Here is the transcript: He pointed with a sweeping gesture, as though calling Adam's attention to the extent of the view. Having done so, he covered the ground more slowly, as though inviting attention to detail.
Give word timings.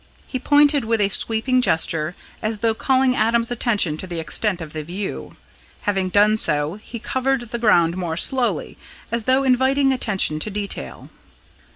He 0.25 0.39
pointed 0.39 0.83
with 0.83 0.99
a 0.99 1.09
sweeping 1.09 1.61
gesture, 1.61 2.15
as 2.41 2.57
though 2.65 2.73
calling 2.73 3.15
Adam's 3.15 3.51
attention 3.51 3.97
to 3.97 4.07
the 4.07 4.19
extent 4.19 4.59
of 4.59 4.73
the 4.73 4.81
view. 4.83 5.37
Having 5.83 6.09
done 6.09 6.37
so, 6.37 6.79
he 6.81 6.97
covered 6.97 7.41
the 7.51 7.59
ground 7.59 7.95
more 7.95 8.17
slowly, 8.17 8.77
as 9.11 9.25
though 9.25 9.43
inviting 9.43 9.93
attention 9.93 10.39
to 10.39 10.49
detail. 10.49 11.11